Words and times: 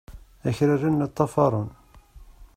Akraren 0.47 0.95
la 0.99 1.07
ṭṭafaren. 1.11 1.69